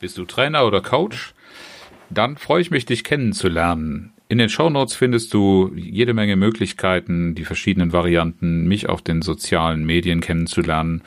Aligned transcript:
Bist 0.00 0.16
du 0.16 0.24
Trainer 0.24 0.64
oder 0.64 0.80
Coach? 0.80 1.34
Dann 2.08 2.36
freue 2.36 2.60
ich 2.60 2.70
mich, 2.70 2.86
dich 2.86 3.02
kennenzulernen. 3.02 4.12
In 4.28 4.38
den 4.38 4.48
Shownotes 4.48 4.94
findest 4.94 5.34
du 5.34 5.72
jede 5.74 6.14
Menge 6.14 6.36
Möglichkeiten, 6.36 7.34
die 7.34 7.44
verschiedenen 7.44 7.92
Varianten, 7.92 8.68
mich 8.68 8.88
auf 8.88 9.02
den 9.02 9.22
sozialen 9.22 9.84
Medien 9.84 10.20
kennenzulernen. 10.20 11.02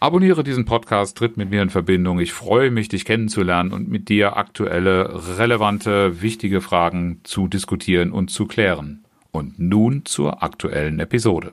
Abonniere 0.00 0.44
diesen 0.44 0.64
Podcast, 0.64 1.18
tritt 1.18 1.36
mit 1.36 1.50
mir 1.50 1.60
in 1.60 1.70
Verbindung. 1.70 2.20
Ich 2.20 2.32
freue 2.32 2.70
mich, 2.70 2.88
dich 2.88 3.04
kennenzulernen 3.04 3.72
und 3.72 3.88
mit 3.88 4.08
dir 4.08 4.36
aktuelle, 4.36 5.38
relevante, 5.38 6.22
wichtige 6.22 6.62
Fragen 6.62 7.20
zu 7.24 7.48
diskutieren 7.48 8.12
und 8.12 8.30
zu 8.30 8.46
klären. 8.46 9.04
Und 9.30 9.58
nun 9.58 10.06
zur 10.06 10.42
aktuellen 10.42 11.00
Episode. 11.00 11.52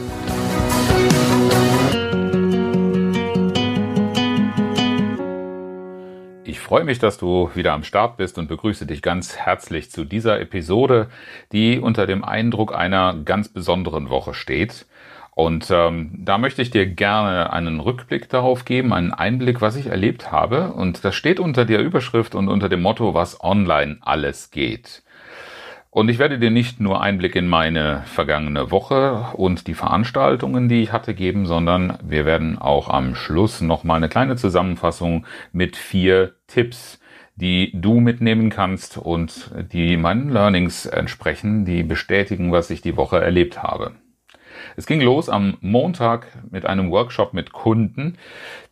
Freue 6.71 6.85
mich, 6.85 6.99
dass 6.99 7.17
du 7.17 7.51
wieder 7.53 7.73
am 7.73 7.83
Start 7.83 8.15
bist 8.15 8.37
und 8.37 8.47
begrüße 8.47 8.85
dich 8.85 9.01
ganz 9.01 9.35
herzlich 9.35 9.91
zu 9.91 10.05
dieser 10.05 10.39
Episode, 10.39 11.09
die 11.51 11.79
unter 11.79 12.07
dem 12.07 12.23
Eindruck 12.23 12.73
einer 12.73 13.13
ganz 13.25 13.49
besonderen 13.49 14.09
Woche 14.09 14.33
steht. 14.33 14.85
Und 15.35 15.69
ähm, 15.69 16.11
da 16.13 16.37
möchte 16.37 16.61
ich 16.61 16.71
dir 16.71 16.85
gerne 16.85 17.51
einen 17.51 17.81
Rückblick 17.81 18.29
darauf 18.29 18.63
geben, 18.63 18.93
einen 18.93 19.11
Einblick, 19.11 19.59
was 19.59 19.75
ich 19.75 19.87
erlebt 19.87 20.31
habe. 20.31 20.71
Und 20.71 21.03
das 21.03 21.13
steht 21.13 21.41
unter 21.41 21.65
der 21.65 21.81
Überschrift 21.81 22.35
und 22.35 22.47
unter 22.47 22.69
dem 22.69 22.81
Motto, 22.81 23.13
was 23.13 23.43
online 23.43 23.97
alles 23.99 24.49
geht. 24.49 25.03
Und 25.93 26.07
ich 26.07 26.19
werde 26.19 26.39
dir 26.39 26.51
nicht 26.51 26.79
nur 26.79 27.01
Einblick 27.01 27.35
in 27.35 27.49
meine 27.49 28.03
vergangene 28.05 28.71
Woche 28.71 29.25
und 29.33 29.67
die 29.67 29.73
Veranstaltungen, 29.73 30.69
die 30.69 30.83
ich 30.83 30.93
hatte, 30.93 31.13
geben, 31.13 31.45
sondern 31.45 31.97
wir 32.01 32.25
werden 32.25 32.57
auch 32.57 32.87
am 32.87 33.13
Schluss 33.13 33.59
noch 33.59 33.83
mal 33.83 33.95
eine 33.95 34.07
kleine 34.07 34.37
Zusammenfassung 34.37 35.25
mit 35.51 35.75
vier 35.75 36.35
Tipps, 36.47 37.01
die 37.35 37.73
du 37.75 37.99
mitnehmen 37.99 38.49
kannst 38.49 38.97
und 38.97 39.51
die 39.73 39.97
meinen 39.97 40.29
Learnings 40.29 40.85
entsprechen, 40.85 41.65
die 41.65 41.83
bestätigen, 41.83 42.53
was 42.53 42.69
ich 42.69 42.81
die 42.81 42.95
Woche 42.95 43.19
erlebt 43.19 43.61
habe. 43.61 43.91
Es 44.77 44.85
ging 44.85 45.01
los 45.01 45.27
am 45.27 45.57
Montag 45.59 46.27
mit 46.49 46.65
einem 46.65 46.89
Workshop 46.89 47.33
mit 47.33 47.51
Kunden, 47.51 48.17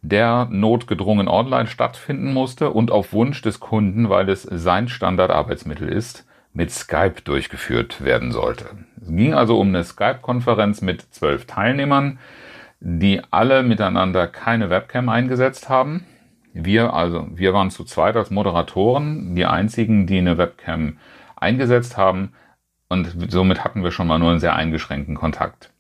der 0.01 0.47
notgedrungen 0.49 1.27
online 1.27 1.67
stattfinden 1.67 2.31
musste 2.31 2.69
und 2.69 2.91
auf 2.91 3.11
Wunsch 3.11 3.41
des 3.41 3.59
Kunden, 3.59 4.09
weil 4.09 4.29
es 4.29 4.43
sein 4.43 4.87
Standardarbeitsmittel 4.87 5.89
ist, 5.89 6.25
mit 6.59 6.71
Skype 6.71 7.21
durchgeführt 7.23 8.03
werden 8.03 8.33
sollte. 8.33 8.65
Es 9.01 9.07
ging 9.07 9.33
also 9.33 9.57
um 9.57 9.69
eine 9.69 9.85
Skype-Konferenz 9.85 10.81
mit 10.81 11.01
zwölf 11.13 11.45
Teilnehmern, 11.45 12.19
die 12.81 13.21
alle 13.31 13.63
miteinander 13.63 14.27
keine 14.27 14.69
Webcam 14.69 15.07
eingesetzt 15.07 15.69
haben. 15.69 16.05
Wir, 16.51 16.93
also, 16.93 17.29
wir 17.33 17.53
waren 17.53 17.71
zu 17.71 17.85
zweit 17.85 18.17
als 18.17 18.29
Moderatoren, 18.29 19.35
die 19.35 19.45
einzigen, 19.45 20.05
die 20.05 20.17
eine 20.17 20.37
Webcam 20.37 20.97
eingesetzt 21.37 21.95
haben. 21.95 22.33
Und 22.89 23.31
somit 23.31 23.63
hatten 23.63 23.81
wir 23.81 23.91
schon 23.91 24.07
mal 24.07 24.19
nur 24.19 24.31
einen 24.31 24.41
sehr 24.41 24.55
eingeschränkten 24.55 25.15
Kontakt. 25.15 25.71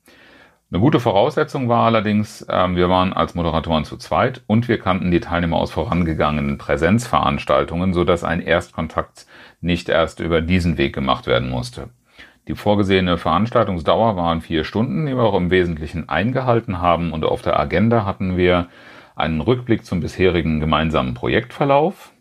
Eine 0.71 0.81
gute 0.81 0.99
Voraussetzung 0.99 1.67
war 1.67 1.85
allerdings, 1.85 2.43
äh, 2.43 2.75
wir 2.75 2.89
waren 2.89 3.11
als 3.11 3.33
Moderatoren 3.33 3.85
zu 3.85 3.97
zweit 3.97 4.43
und 4.45 4.67
wir 4.67 4.77
kannten 4.77 5.09
die 5.09 5.19
Teilnehmer 5.19 5.57
aus 5.57 5.71
vorangegangenen 5.71 6.59
Präsenzveranstaltungen, 6.59 7.91
sodass 7.91 8.23
ein 8.23 8.39
Erstkontakt 8.39 9.25
nicht 9.61 9.89
erst 9.89 10.19
über 10.19 10.41
diesen 10.41 10.77
Weg 10.77 10.93
gemacht 10.93 11.25
werden 11.25 11.49
musste. 11.49 11.89
Die 12.47 12.53
vorgesehene 12.53 13.17
Veranstaltungsdauer 13.17 14.15
waren 14.15 14.41
vier 14.41 14.63
Stunden, 14.63 15.07
die 15.07 15.15
wir 15.15 15.23
auch 15.23 15.37
im 15.37 15.49
Wesentlichen 15.49 16.07
eingehalten 16.07 16.79
haben 16.79 17.13
und 17.13 17.25
auf 17.25 17.41
der 17.41 17.59
Agenda 17.59 18.05
hatten 18.05 18.37
wir 18.37 18.67
einen 19.15 19.41
Rückblick 19.41 19.85
zum 19.85 20.01
bisherigen 20.01 20.59
gemeinsamen 20.59 21.15
Projektverlauf. 21.15 22.11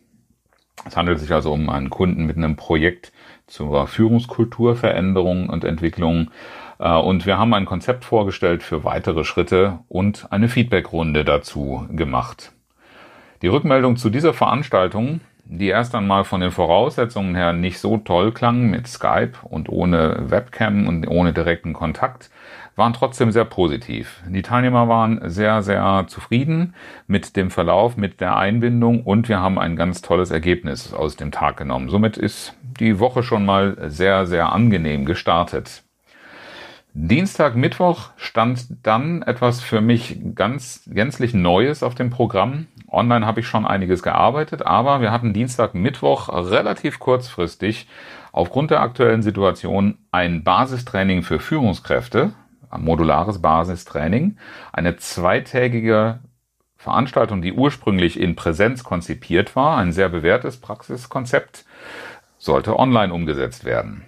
Es 0.87 0.97
handelt 0.97 1.19
sich 1.19 1.35
also 1.35 1.53
um 1.53 1.69
einen 1.69 1.91
Kunden 1.91 2.25
mit 2.25 2.39
einem 2.39 2.57
Projekt 2.57 3.13
zur 3.49 3.87
Führungskulturveränderung 3.87 5.49
und 5.49 5.65
Entwicklung 5.65 6.31
äh, 6.79 6.95
und 6.95 7.27
wir 7.27 7.39
haben 7.39 7.55
ein 7.55 7.65
Konzept 7.65 8.05
vorgestellt 8.05 8.63
für 8.63 8.85
weitere 8.85 9.25
Schritte 9.25 9.81
und 9.89 10.29
eine 10.31 10.49
Feedbackrunde 10.49 11.25
dazu 11.25 11.87
gemacht. 11.91 12.53
Die 13.43 13.49
Rückmeldung 13.49 13.97
zu 13.97 14.11
dieser 14.11 14.35
Veranstaltung, 14.35 15.21
die 15.45 15.69
erst 15.69 15.95
einmal 15.95 16.25
von 16.25 16.41
den 16.41 16.51
Voraussetzungen 16.51 17.35
her 17.35 17.53
nicht 17.53 17.79
so 17.79 17.99
toll 17.99 18.33
klang 18.33 18.69
mit 18.69 18.87
Skype 18.87 19.33
und 19.43 19.69
ohne 19.69 20.31
Webcam 20.31 20.87
und 20.87 21.09
ohne 21.09 21.33
direkten 21.33 21.73
Kontakt, 21.73 22.31
waren 22.79 22.93
trotzdem 22.93 23.33
sehr 23.33 23.45
positiv. 23.45 24.23
Die 24.29 24.43
Teilnehmer 24.43 24.89
waren 24.89 25.21
sehr, 25.29 25.63
sehr 25.63 26.05
zufrieden 26.07 26.75
mit 27.09 27.37
dem 27.37 27.51
Verlauf, 27.51 27.97
mit 27.97 28.21
der 28.21 28.37
Einbindung 28.37 29.03
und 29.03 29.29
wir 29.29 29.41
haben 29.41 29.59
ein 29.59 29.75
ganz 29.75 30.01
tolles 30.01 30.31
Ergebnis 30.31 30.95
aus 30.95 31.17
dem 31.17 31.33
Tag 31.33 31.57
genommen. 31.57 31.89
Somit 31.89 32.17
ist 32.17 32.55
die 32.79 33.01
Woche 33.01 33.25
schon 33.25 33.45
mal 33.45 33.77
sehr, 33.91 34.27
sehr 34.27 34.53
angenehm 34.53 35.05
gestartet. 35.05 35.83
Dienstag, 36.95 37.57
Mittwoch 37.57 38.11
stand 38.17 38.67
dann 38.85 39.23
etwas 39.23 39.61
für 39.61 39.81
mich 39.81 40.19
ganz 40.35 40.83
gänzlich 40.87 41.35
Neues 41.35 41.83
auf 41.83 41.97
dem 41.97 42.11
Programm. 42.11 42.69
Online 42.89 43.27
habe 43.27 43.41
ich 43.41 43.47
schon 43.47 43.67
einiges 43.67 44.03
gearbeitet, 44.03 44.63
aber 44.63 45.01
wir 45.01 45.11
hatten 45.11 45.33
Dienstag, 45.33 45.75
Mittwoch 45.75 46.29
relativ 46.29 47.01
kurzfristig 47.01 47.89
aufgrund 48.33 48.71
der 48.71 48.81
aktuellen 48.83 49.23
Situation 49.23 49.99
ein 50.13 50.45
Basistraining 50.45 51.23
für 51.23 51.41
Führungskräfte, 51.41 52.33
modulares 52.77 53.41
Basistraining, 53.41 54.39
eine 54.73 54.97
zweitägige 54.97 56.21
Veranstaltung, 56.77 57.43
die 57.43 57.53
ursprünglich 57.53 58.21
in 58.21 58.37
Präsenz 58.37 58.85
konzipiert 58.85 59.57
war, 59.57 59.79
ein 59.79 59.93
sehr 59.93 60.09
bewährtes 60.09 60.59
Praxiskonzept, 60.59 61.65
sollte 62.39 62.79
online 62.79 63.13
umgesetzt 63.13 63.65
werden. 63.65 64.05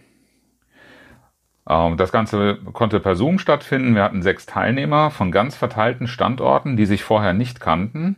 Ähm, 1.69 1.97
das 1.97 2.13
Ganze 2.13 2.59
konnte 2.73 3.01
per 3.01 3.17
Zoom 3.17 3.39
stattfinden. 3.39 3.95
Wir 3.95 4.05
hatten 4.05 4.23
sechs 4.23 4.47
Teilnehmer 4.47 5.11
von 5.11 5.33
ganz 5.33 5.57
verteilten 5.57 6.07
Standorten, 6.07 6.77
die 6.77 6.87
sich 6.87 7.03
vorher 7.03 7.33
nicht 7.33 7.61
kannten. 7.61 8.17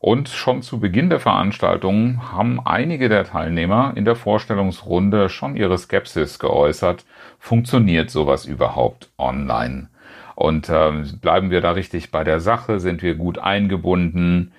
Und 0.00 0.30
schon 0.30 0.62
zu 0.62 0.80
Beginn 0.80 1.10
der 1.10 1.20
Veranstaltung 1.20 2.32
haben 2.32 2.58
einige 2.64 3.10
der 3.10 3.24
Teilnehmer 3.24 3.92
in 3.96 4.06
der 4.06 4.16
Vorstellungsrunde 4.16 5.28
schon 5.28 5.56
ihre 5.56 5.76
Skepsis 5.76 6.38
geäußert. 6.38 7.04
Funktioniert 7.38 8.08
sowas 8.10 8.46
überhaupt 8.46 9.10
online? 9.18 9.88
Und 10.34 10.70
äh, 10.70 11.04
bleiben 11.20 11.50
wir 11.50 11.60
da 11.60 11.72
richtig 11.72 12.10
bei 12.10 12.24
der 12.24 12.40
Sache? 12.40 12.80
Sind 12.80 13.02
wir 13.02 13.14
gut 13.14 13.38
eingebunden? 13.38 14.52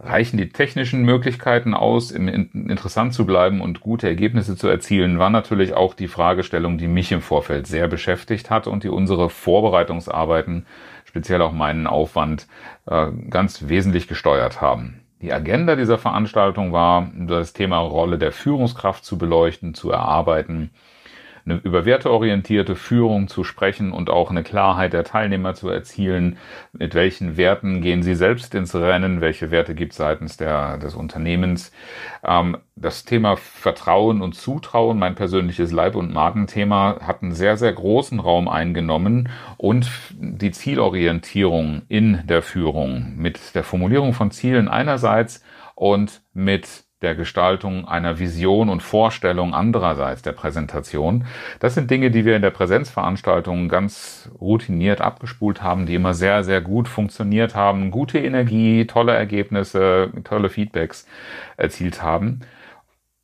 reichen 0.00 0.36
die 0.36 0.50
technischen 0.50 1.02
Möglichkeiten 1.02 1.74
aus, 1.74 2.10
im, 2.10 2.28
in, 2.28 2.68
interessant 2.68 3.14
zu 3.14 3.24
bleiben 3.24 3.60
und 3.60 3.80
gute 3.80 4.06
Ergebnisse 4.08 4.56
zu 4.56 4.68
erzielen, 4.68 5.18
war 5.18 5.30
natürlich 5.30 5.74
auch 5.74 5.94
die 5.94 6.08
Fragestellung, 6.08 6.78
die 6.78 6.88
mich 6.88 7.12
im 7.12 7.22
Vorfeld 7.22 7.66
sehr 7.66 7.88
beschäftigt 7.88 8.50
hat 8.50 8.66
und 8.66 8.84
die 8.84 8.88
unsere 8.88 9.30
Vorbereitungsarbeiten, 9.30 10.66
speziell 11.14 11.42
auch 11.42 11.52
meinen 11.52 11.86
Aufwand, 11.86 12.48
äh, 12.86 13.06
ganz 13.30 13.68
wesentlich 13.68 14.08
gesteuert 14.08 14.60
haben. 14.60 15.00
Die 15.22 15.32
Agenda 15.32 15.76
dieser 15.76 15.96
Veranstaltung 15.96 16.72
war, 16.72 17.08
das 17.14 17.52
Thema 17.52 17.78
Rolle 17.78 18.18
der 18.18 18.32
Führungskraft 18.32 19.04
zu 19.04 19.16
beleuchten, 19.16 19.74
zu 19.74 19.92
erarbeiten, 19.92 20.70
eine 21.46 21.56
über 21.56 21.84
werteorientierte 21.84 22.74
Führung 22.74 23.28
zu 23.28 23.44
sprechen 23.44 23.92
und 23.92 24.08
auch 24.08 24.30
eine 24.30 24.42
Klarheit 24.42 24.92
der 24.92 25.04
Teilnehmer 25.04 25.54
zu 25.54 25.68
erzielen. 25.68 26.38
Mit 26.72 26.94
welchen 26.94 27.36
Werten 27.36 27.82
gehen 27.82 28.02
sie 28.02 28.14
selbst 28.14 28.54
ins 28.54 28.74
Rennen? 28.74 29.20
Welche 29.20 29.50
Werte 29.50 29.74
gibt 29.74 29.92
es 29.92 29.98
seitens 29.98 30.36
der, 30.36 30.78
des 30.78 30.94
Unternehmens? 30.94 31.72
Ähm, 32.24 32.56
das 32.76 33.04
Thema 33.04 33.36
Vertrauen 33.36 34.22
und 34.22 34.34
Zutrauen, 34.34 34.98
mein 34.98 35.14
persönliches 35.14 35.70
Leib- 35.70 35.96
und 35.96 36.12
Magenthema, 36.12 36.98
hat 37.00 37.22
einen 37.22 37.32
sehr, 37.32 37.56
sehr 37.56 37.72
großen 37.72 38.20
Raum 38.20 38.48
eingenommen 38.48 39.28
und 39.58 39.90
die 40.18 40.50
Zielorientierung 40.50 41.82
in 41.88 42.22
der 42.26 42.42
Führung 42.42 43.14
mit 43.16 43.54
der 43.54 43.64
Formulierung 43.64 44.14
von 44.14 44.30
Zielen 44.30 44.68
einerseits 44.68 45.42
und 45.74 46.22
mit 46.32 46.83
der 47.04 47.14
Gestaltung 47.14 47.86
einer 47.86 48.18
Vision 48.18 48.68
und 48.68 48.82
Vorstellung 48.82 49.54
andererseits 49.54 50.22
der 50.22 50.32
Präsentation. 50.32 51.26
Das 51.60 51.74
sind 51.74 51.90
Dinge, 51.90 52.10
die 52.10 52.24
wir 52.24 52.34
in 52.34 52.42
der 52.42 52.50
Präsenzveranstaltung 52.50 53.68
ganz 53.68 54.30
routiniert 54.40 55.00
abgespult 55.00 55.62
haben, 55.62 55.86
die 55.86 55.94
immer 55.94 56.14
sehr, 56.14 56.42
sehr 56.42 56.60
gut 56.60 56.88
funktioniert 56.88 57.54
haben, 57.54 57.92
gute 57.92 58.18
Energie, 58.18 58.86
tolle 58.86 59.12
Ergebnisse, 59.12 60.10
tolle 60.24 60.48
Feedbacks 60.48 61.06
erzielt 61.56 62.02
haben. 62.02 62.40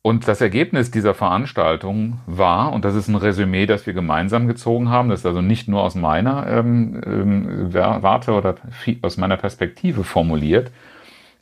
Und 0.03 0.27
das 0.27 0.41
Ergebnis 0.41 0.89
dieser 0.89 1.13
Veranstaltung 1.13 2.19
war, 2.25 2.73
und 2.73 2.85
das 2.85 2.95
ist 2.95 3.07
ein 3.07 3.15
Resümee, 3.15 3.67
das 3.67 3.85
wir 3.85 3.93
gemeinsam 3.93 4.47
gezogen 4.47 4.89
haben, 4.89 5.09
das 5.09 5.19
ist 5.19 5.25
also 5.27 5.41
nicht 5.41 5.67
nur 5.67 5.83
aus 5.83 5.93
meiner 5.93 6.47
ähm, 6.47 7.01
ähm, 7.05 7.73
Warte 7.73 8.31
oder 8.33 8.55
aus 9.03 9.17
meiner 9.17 9.37
Perspektive 9.37 10.03
formuliert, 10.03 10.71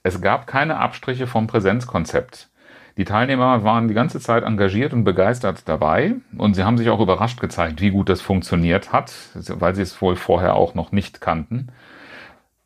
es 0.03 0.21
gab 0.21 0.47
keine 0.47 0.77
Abstriche 0.77 1.27
vom 1.27 1.47
Präsenzkonzept. 1.47 2.49
Die 2.97 3.05
Teilnehmer 3.05 3.63
waren 3.63 3.87
die 3.87 3.93
ganze 3.93 4.19
Zeit 4.19 4.43
engagiert 4.43 4.93
und 4.93 5.05
begeistert 5.05 5.69
dabei 5.69 6.15
und 6.37 6.55
sie 6.55 6.63
haben 6.63 6.77
sich 6.77 6.89
auch 6.89 6.99
überrascht 6.99 7.39
gezeigt, 7.39 7.79
wie 7.81 7.91
gut 7.91 8.09
das 8.09 8.19
funktioniert 8.19 8.91
hat, 8.91 9.13
weil 9.35 9.73
sie 9.73 9.83
es 9.83 10.01
wohl 10.01 10.17
vorher 10.17 10.55
auch 10.55 10.75
noch 10.75 10.91
nicht 10.91 11.21
kannten. 11.21 11.69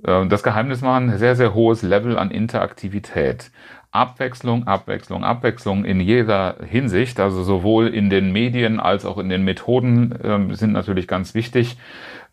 Äh, 0.04 0.26
das 0.28 0.44
Geheimnis 0.44 0.82
war 0.82 1.00
ein 1.00 1.18
sehr, 1.18 1.36
sehr 1.36 1.54
hohes 1.54 1.84
Level 1.84 2.18
an 2.18 2.32
Interaktivität. 2.32 3.52
Abwechslung, 3.92 4.66
Abwechslung, 4.66 5.24
Abwechslung 5.24 5.86
in 5.86 6.00
jeder 6.00 6.56
Hinsicht, 6.68 7.20
also 7.20 7.44
sowohl 7.44 7.90
in 7.90 8.10
den 8.10 8.32
Medien 8.32 8.80
als 8.80 9.06
auch 9.06 9.20
in 9.20 9.30
den 9.30 9.44
Methoden 9.44 10.12
äh, 10.14 10.56
sind 10.56 10.72
natürlich 10.72 11.08
ganz 11.08 11.36
wichtig. 11.36 11.78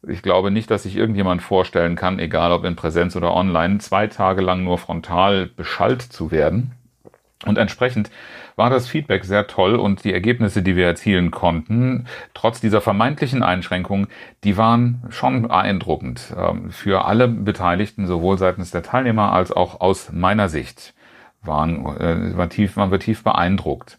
Ich 0.07 0.23
glaube 0.23 0.51
nicht, 0.51 0.71
dass 0.71 0.85
sich 0.85 0.97
irgendjemand 0.97 1.43
vorstellen 1.43 1.95
kann, 1.95 2.19
egal 2.19 2.53
ob 2.53 2.65
in 2.65 2.75
Präsenz 2.75 3.17
oder 3.17 3.35
online, 3.35 3.79
zwei 3.79 4.07
Tage 4.07 4.41
lang 4.41 4.65
nur 4.65 4.79
frontal 4.79 5.47
beschallt 5.47 6.01
zu 6.03 6.31
werden. 6.31 6.73
Und 7.47 7.59
entsprechend 7.59 8.11
war 8.57 8.71
das 8.71 8.89
Feedback 8.89 9.25
sehr 9.25 9.47
toll 9.47 9.75
und 9.75 10.05
die 10.05 10.13
Ergebnisse, 10.13 10.63
die 10.63 10.77
wir 10.77 10.87
erzielen 10.87 11.31
konnten, 11.31 12.07
trotz 12.35 12.61
dieser 12.61 12.81
vermeintlichen 12.81 13.43
Einschränkungen, 13.43 14.09
die 14.45 14.57
waren 14.57 15.03
schon 15.09 15.43
beeindruckend 15.43 16.35
ähm, 16.37 16.71
für 16.71 17.07
alle 17.07 17.29
Beteiligten, 17.29 18.07
sowohl 18.07 18.37
seitens 18.37 18.71
der 18.71 18.83
Teilnehmer 18.83 19.33
als 19.33 19.53
auch 19.53 19.81
aus 19.81 20.13
meiner 20.13 20.49
Sicht 20.51 20.95
waren, 21.43 21.87
äh, 21.97 22.37
war 22.37 22.51
tief, 22.51 22.77
man 22.77 22.91
wird 22.91 23.05
tief 23.05 23.25
beeindruckt. 23.25 23.99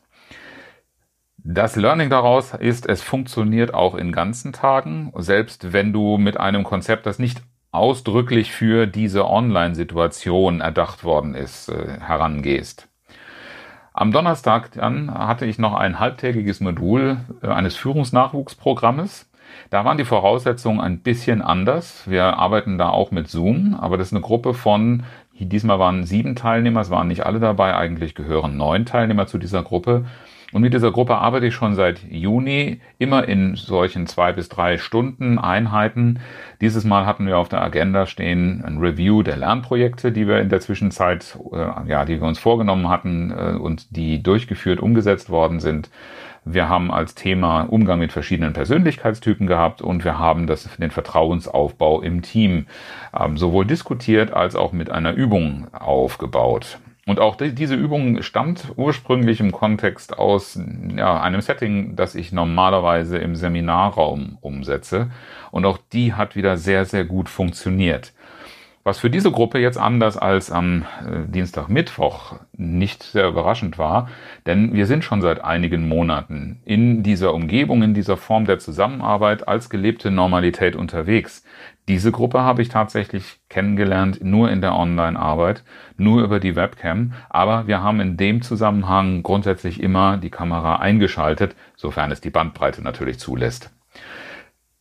Das 1.44 1.76
Learning 1.76 2.12
daraus 2.12 2.54
ist, 2.54 2.88
es 2.88 3.02
funktioniert 3.02 3.74
auch 3.74 3.96
in 3.96 4.12
ganzen 4.12 4.54
Tagen, 4.54 5.12
selbst 5.18 5.74
wenn 5.74 5.92
du 5.92 6.18
mit 6.18 6.40
einem 6.40 6.64
Konzept, 6.64 7.08
das 7.08 7.18
nicht 7.18 7.42
ausdrücklich 7.72 8.52
für 8.52 8.86
diese 8.86 9.28
Online-Situation 9.28 10.62
erdacht 10.62 11.04
worden 11.04 11.34
ist, 11.34 11.70
äh, 11.70 12.00
herangehst. 12.00 12.88
Am 13.94 14.12
Donnerstag 14.12 14.72
dann 14.74 15.12
hatte 15.12 15.46
ich 15.46 15.58
noch 15.58 15.74
ein 15.74 16.00
halbtägiges 16.00 16.60
Modul 16.60 17.18
äh, 17.42 17.48
eines 17.48 17.76
Führungsnachwuchsprogrammes. 17.76 19.30
Da 19.70 19.84
waren 19.84 19.98
die 19.98 20.06
Voraussetzungen 20.06 20.80
ein 20.80 21.00
bisschen 21.00 21.42
anders. 21.42 22.10
Wir 22.10 22.38
arbeiten 22.38 22.78
da 22.78 22.90
auch 22.90 23.12
mit 23.12 23.30
Zoom, 23.30 23.74
aber 23.74 23.98
das 23.98 24.08
ist 24.08 24.14
eine 24.14 24.22
Gruppe 24.22 24.54
von 24.54 25.04
Diesmal 25.48 25.80
waren 25.80 26.04
sieben 26.04 26.36
Teilnehmer, 26.36 26.82
es 26.82 26.92
waren 26.92 27.08
nicht 27.08 27.26
alle 27.26 27.40
dabei, 27.40 27.76
eigentlich 27.76 28.14
gehören 28.14 28.58
neun 28.58 28.86
Teilnehmer 28.86 29.26
zu 29.26 29.40
dieser 29.40 29.64
Gruppe. 29.64 30.06
Und 30.52 30.62
mit 30.62 30.74
dieser 30.74 30.92
Gruppe 30.92 31.16
arbeite 31.16 31.46
ich 31.46 31.54
schon 31.56 31.76
seit 31.76 32.04
Juni, 32.10 32.82
immer 33.00 33.28
in 33.28 33.56
solchen 33.56 34.06
zwei 34.06 34.34
bis 34.34 34.50
drei 34.50 34.78
Stunden 34.78 35.40
Einheiten. 35.40 36.20
Dieses 36.60 36.84
Mal 36.84 37.06
hatten 37.06 37.26
wir 37.26 37.38
auf 37.38 37.48
der 37.48 37.62
Agenda 37.62 38.06
stehen 38.06 38.64
ein 38.66 38.78
Review 38.78 39.24
der 39.24 39.38
Lernprojekte, 39.38 40.12
die 40.12 40.28
wir 40.28 40.40
in 40.40 40.50
der 40.50 40.60
Zwischenzeit, 40.60 41.38
äh, 41.54 41.90
ja, 41.90 42.04
die 42.06 42.20
wir 42.20 42.28
uns 42.28 42.40
vorgenommen 42.40 42.90
hatten 42.90 43.32
äh, 43.32 43.58
und 43.58 43.96
die 43.96 44.22
durchgeführt, 44.22 44.82
umgesetzt 44.82 45.30
worden 45.30 45.60
sind. 45.62 45.90
Wir 46.44 46.68
haben 46.68 46.92
als 46.92 47.14
Thema 47.14 47.62
Umgang 47.62 48.00
mit 48.00 48.12
verschiedenen 48.12 48.54
Persönlichkeitstypen 48.54 49.46
gehabt 49.46 49.82
und 49.82 50.04
wir 50.04 50.18
haben 50.18 50.48
das, 50.48 50.68
den 50.78 50.90
Vertrauensaufbau 50.90 52.02
im 52.02 52.24
Team 52.24 52.66
ähm, 53.18 53.38
sowohl 53.38 53.66
diskutiert 53.66 54.34
als 54.34 54.56
auch 54.56 54.72
mit 54.72 54.90
einer 54.90 55.14
Übung 55.14 55.68
aufgebaut. 55.72 56.80
Und 57.08 57.20
auch 57.20 57.36
die, 57.36 57.54
diese 57.54 57.76
Übung 57.76 58.22
stammt 58.22 58.74
ursprünglich 58.76 59.40
im 59.40 59.52
Kontext 59.52 60.18
aus 60.18 60.60
ja, 60.96 61.20
einem 61.20 61.42
Setting, 61.42 61.96
das 61.96 62.14
ich 62.14 62.32
normalerweise 62.32 63.18
im 63.18 63.36
Seminarraum 63.36 64.38
umsetze. 64.42 65.10
Und 65.50 65.66
auch 65.66 65.80
die 65.94 66.14
hat 66.14 66.36
wieder 66.36 66.58
sehr, 66.58 66.86
sehr 66.86 67.06
gut 67.06 67.28
funktioniert. 67.28 68.14
Was 68.84 68.98
für 68.98 69.12
diese 69.12 69.32
Gruppe 69.32 69.60
jetzt 69.60 69.78
anders 69.78 70.18
als 70.18 70.52
am 70.52 70.86
äh, 71.06 71.28
Dienstag, 71.28 71.70
Mittwoch 71.70 72.40
nicht 72.54 73.04
sehr 73.04 73.28
überraschend 73.28 73.78
war, 73.78 74.10
denn 74.48 74.74
wir 74.74 74.88
sind 74.88 75.04
schon 75.04 75.22
seit 75.22 75.44
einigen 75.44 75.88
Monaten 75.88 76.62
in 76.66 77.04
dieser 77.04 77.36
Umgebung, 77.36 77.84
in 77.84 77.94
dieser 77.94 78.18
Form 78.18 78.46
der 78.46 78.58
Zusammenarbeit 78.58 79.48
als 79.48 79.70
gelebte 79.70 80.10
Normalität 80.10 80.76
unterwegs. 80.76 81.44
Diese 81.88 82.12
Gruppe 82.12 82.42
habe 82.42 82.64
ich 82.64 82.70
tatsächlich 82.70 83.40
kennengelernt 83.50 84.24
nur 84.24 84.50
in 84.50 84.62
der 84.62 84.76
Online-Arbeit, 84.76 85.64
nur 85.98 86.24
über 86.24 86.40
die 86.40 86.56
Webcam, 86.56 87.14
aber 87.30 87.68
wir 87.68 87.84
haben 87.84 88.00
in 88.00 88.18
dem 88.18 88.42
Zusammenhang 88.42 89.22
grundsätzlich 89.22 89.82
immer 89.82 90.18
die 90.18 90.32
Kamera 90.32 90.78
eingeschaltet, 90.78 91.56
sofern 91.76 92.12
es 92.12 92.22
die 92.22 92.32
Bandbreite 92.32 92.82
natürlich 92.82 93.20
zulässt. 93.20 93.72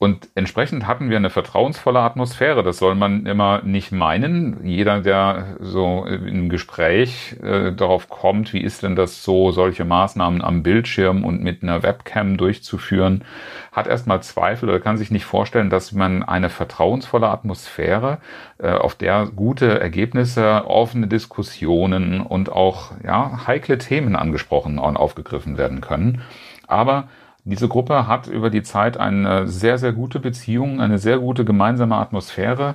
Und 0.03 0.31
entsprechend 0.35 0.87
hatten 0.87 1.11
wir 1.11 1.19
eine 1.19 1.29
vertrauensvolle 1.29 2.01
Atmosphäre. 2.01 2.63
Das 2.63 2.79
soll 2.79 2.95
man 2.95 3.27
immer 3.27 3.61
nicht 3.61 3.93
meinen. 3.93 4.67
Jeder, 4.67 5.03
der 5.03 5.57
so 5.61 6.07
im 6.07 6.49
Gespräch 6.49 7.37
äh, 7.43 7.71
darauf 7.73 8.09
kommt, 8.09 8.55
wie 8.55 8.63
ist 8.63 8.83
denn 8.83 8.97
das 8.97 9.23
so, 9.23 9.51
solche 9.51 9.85
Maßnahmen 9.85 10.41
am 10.41 10.63
Bildschirm 10.63 11.23
und 11.23 11.43
mit 11.43 11.63
einer 11.63 11.83
Webcam 11.83 12.39
durchzuführen, 12.39 13.25
hat 13.73 13.89
erstmal 13.89 14.23
Zweifel 14.23 14.71
oder 14.71 14.81
kann 14.81 14.97
sich 14.97 15.11
nicht 15.11 15.27
vorstellen, 15.27 15.69
dass 15.69 15.93
man 15.93 16.23
eine 16.23 16.49
vertrauensvolle 16.49 17.29
Atmosphäre, 17.29 18.21
äh, 18.57 18.71
auf 18.71 18.95
der 18.95 19.27
gute 19.27 19.81
Ergebnisse, 19.81 20.65
offene 20.67 21.09
Diskussionen 21.09 22.23
und 22.23 22.51
auch 22.51 22.93
ja, 23.05 23.47
heikle 23.47 23.77
Themen 23.77 24.17
angesprochen 24.17 24.79
und 24.79 24.97
aufgegriffen 24.97 25.59
werden 25.59 25.83
können. 25.83 26.23
Aber 26.67 27.09
diese 27.45 27.69
Gruppe 27.69 28.07
hat 28.07 28.27
über 28.27 28.51
die 28.51 28.63
Zeit 28.63 28.97
eine 28.97 29.49
sehr, 29.49 29.79
sehr 29.79 29.93
gute 29.93 30.21
Beziehung, 30.21 30.81
eine 30.81 30.99
sehr 30.99 31.19
gute 31.19 31.45
gemeinsame 31.45 31.97
Atmosphäre 31.97 32.75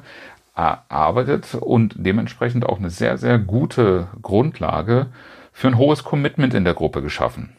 erarbeitet 0.56 1.56
und 1.56 1.96
dementsprechend 1.98 2.66
auch 2.66 2.80
eine 2.80 2.90
sehr, 2.90 3.18
sehr 3.18 3.38
gute 3.38 4.08
Grundlage 4.22 5.08
für 5.52 5.68
ein 5.68 5.78
hohes 5.78 6.04
Commitment 6.04 6.54
in 6.54 6.64
der 6.64 6.74
Gruppe 6.74 7.02
geschaffen. 7.02 7.56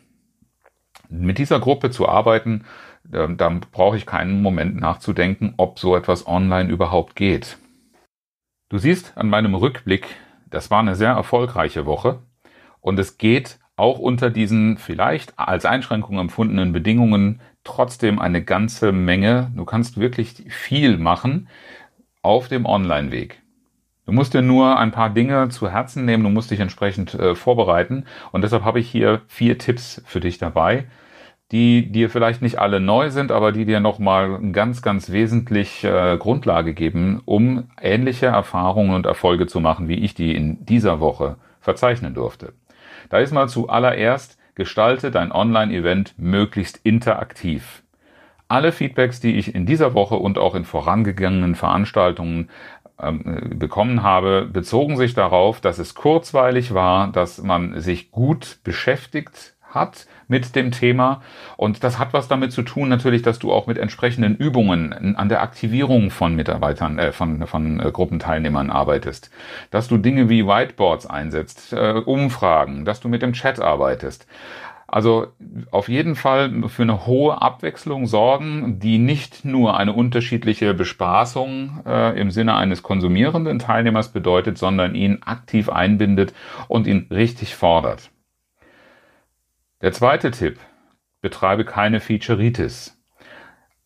Mit 1.09 1.39
dieser 1.39 1.61
Gruppe 1.61 1.91
zu 1.91 2.09
arbeiten, 2.09 2.65
ähm, 3.13 3.37
da 3.37 3.49
brauche 3.71 3.97
ich 3.97 4.07
keinen 4.07 4.43
Moment 4.43 4.81
nachzudenken, 4.81 5.55
ob 5.57 5.79
so 5.79 5.97
etwas 5.97 6.27
online 6.27 6.71
überhaupt 6.71 7.15
geht. 7.15 7.59
Du 8.69 8.79
siehst 8.79 9.17
an 9.17 9.29
meinem 9.29 9.55
Rückblick, 9.55 10.09
das 10.51 10.71
war 10.71 10.81
eine 10.81 10.97
sehr 10.97 11.13
erfolgreiche 11.13 11.87
Woche 11.87 12.19
und 12.81 12.99
es 12.99 13.19
geht 13.19 13.59
auch 13.77 13.99
unter 13.99 14.31
diesen 14.31 14.79
vielleicht 14.79 15.39
als 15.39 15.65
Einschränkung 15.65 16.19
empfundenen 16.19 16.73
Bedingungen 16.73 17.41
trotzdem 17.63 18.19
eine 18.19 18.43
ganze 18.43 18.93
Menge. 18.93 19.53
Du 19.55 19.65
kannst 19.65 20.01
wirklich 20.01 20.45
viel 20.49 20.97
machen 20.97 21.49
auf 22.23 22.49
dem 22.49 22.65
Online-Weg. 22.65 23.43
Du 24.07 24.13
musst 24.13 24.35
dir 24.35 24.43
nur 24.43 24.79
ein 24.79 24.93
paar 24.93 25.11
Dinge 25.11 25.49
zu 25.49 25.71
Herzen 25.71 26.05
nehmen, 26.05 26.23
du 26.23 26.31
musst 26.31 26.51
dich 26.51 26.61
entsprechend 26.61 27.15
äh, 27.15 27.35
vorbereiten 27.35 28.05
und 28.31 28.43
deshalb 28.43 28.65
habe 28.65 28.79
ich 28.79 28.89
hier 28.89 29.23
vier 29.27 29.59
Tipps 29.59 30.01
für 30.07 30.21
dich 30.21 30.39
dabei, 30.39 30.85
die 31.51 31.91
dir 31.91 32.09
vielleicht 32.09 32.41
nicht 32.41 32.61
alle 32.61 32.79
neu 32.79 33.11
sind, 33.11 33.33
aber 33.33 33.51
die 33.51 33.65
dir 33.65 33.81
nochmal 33.81 34.41
ganz, 34.53 34.81
ganz 34.81 35.11
wesentlich 35.11 35.83
äh, 35.83 36.17
Grundlage 36.19 36.73
geben, 36.73 37.21
um 37.25 37.71
ähnliche 37.83 38.27
Erfahrungen 38.27 38.95
und 38.95 39.07
Erfolge 39.07 39.49
zu 39.49 39.61
machen, 39.61 39.89
wie 39.89 39.99
ich 39.99 40.15
die 40.15 40.37
in 40.37 40.65
dieser 40.65 41.01
Woche 41.01 41.37
verzeichnen 41.61 42.15
durfte. 42.15 42.53
Da 43.09 43.19
ist 43.19 43.33
mal 43.33 43.49
zuallererst, 43.49 44.39
gestalte 44.55 45.11
dein 45.11 45.33
Online-Event 45.33 46.15
möglichst 46.19 46.81
interaktiv. 46.83 47.83
Alle 48.49 48.73
Feedbacks, 48.73 49.21
die 49.21 49.37
ich 49.37 49.55
in 49.55 49.67
dieser 49.67 49.95
Woche 49.95 50.17
und 50.17 50.39
auch 50.39 50.55
in 50.55 50.65
vorangegangenen 50.65 51.55
Veranstaltungen 51.55 52.49
ähm, 53.01 53.59
bekommen 53.59 54.03
habe, 54.03 54.49
bezogen 54.51 54.97
sich 54.97 55.15
darauf, 55.15 55.61
dass 55.61 55.79
es 55.79 55.95
kurzweilig 55.95 56.73
war, 56.73 57.11
dass 57.11 57.43
man 57.43 57.81
sich 57.81 58.11
gut 58.11 58.59
beschäftigt 58.65 59.56
hat 59.77 60.07
mit 60.27 60.57
dem 60.57 60.73
Thema. 60.73 61.23
Und 61.57 61.85
das 61.85 61.99
hat 61.99 62.13
was 62.13 62.27
damit 62.27 62.51
zu 62.51 62.63
tun, 62.63 62.89
natürlich, 62.89 63.23
dass 63.23 63.39
du 63.39 63.53
auch 63.53 63.69
mit 63.69 63.79
entsprechenden 63.79 64.35
Übungen 64.37 65.17
an 65.17 65.29
der 65.29 65.43
Aktivierung 65.43 66.11
von 66.11 66.35
Mitarbeitern, 66.35 66.99
äh, 66.99 67.13
von, 67.13 67.47
von 67.47 67.79
äh, 67.79 67.93
Gruppenteilnehmern 67.93 68.71
arbeitest. 68.71 69.31
Dass 69.71 69.87
du 69.87 69.99
Dinge 69.99 70.29
wie 70.29 70.47
Whiteboards 70.47 71.07
einsetzt, 71.07 71.73
äh, 71.73 71.93
Umfragen, 71.93 72.85
dass 72.85 73.01
du 73.01 73.09
mit 73.09 73.23
dem 73.23 73.33
Chat 73.33 73.61
arbeitest. 73.61 74.27
Also 74.89 75.29
auf 75.73 75.89
jeden 75.89 76.15
Fall 76.15 76.69
für 76.69 76.83
eine 76.83 77.07
hohe 77.07 77.43
Abwechslung 77.43 78.07
sorgen, 78.07 78.79
die 78.79 78.99
nicht 78.99 79.45
nur 79.45 79.77
eine 79.77 79.93
unterschiedliche 79.93 80.75
Bespaßung 80.75 81.83
äh, 81.85 82.19
im 82.19 82.31
Sinne 82.31 82.55
eines 82.55 82.85
konsumierenden 82.85 83.59
Teilnehmers 83.59 84.13
bedeutet, 84.13 84.59
sondern 84.59 84.95
ihn 84.95 85.23
aktiv 85.25 85.69
einbindet 85.69 86.35
und 86.69 86.87
ihn 86.87 87.09
richtig 87.11 87.57
fordert. 87.57 88.11
Der 89.83 89.93
zweite 89.93 90.31
Tipp, 90.31 90.59
betreibe 91.21 91.67
keine 91.67 92.01
Featureitis. 92.01 92.97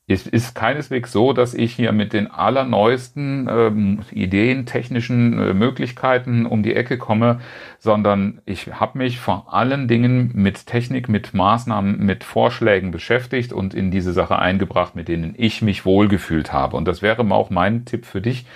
es 0.07 0.25
ist 0.25 0.55
keineswegs 0.55 1.11
so, 1.11 1.33
dass 1.33 1.53
ich 1.53 1.75
hier 1.75 1.91
mit 1.91 2.13
den 2.13 2.31
allerneuesten 2.31 3.49
ähm, 3.51 4.01
Ideen, 4.13 4.67
technischen 4.67 5.37
äh, 5.37 5.53
Möglichkeiten 5.53 6.47
um 6.47 6.63
die 6.63 6.77
Ecke 6.77 6.97
komme, 6.97 7.41
sondern 7.81 8.41
ich 8.47 8.73
habe 8.73 8.99
mich 8.99 9.19
vor 9.19 9.53
allen 9.53 9.89
Dingen 9.89 10.31
mit 10.33 10.67
Technik, 10.67 11.09
mit 11.09 11.35
Maßnahmen, 11.35 11.99
mit 11.99 12.23
Vorschlägen 12.23 12.93
beschäftigt 12.93 13.53
und 13.53 13.75
in 13.75 13.91
diese 13.91 14.13
Sache 14.13 14.39
eingebracht, 14.39 14.95
mit 14.95 15.09
denen 15.09 15.35
ich 15.37 15.61
mich 15.61 15.85
wohlgefühlt 15.85 16.53
habe. 16.53 16.77
Und 16.77 16.87
das 16.87 17.03
wäre 17.03 17.29
auch 17.33 17.51
mein 17.51 17.85
Tipp 17.85 18.07
für 18.07 18.21
dich 18.21 18.47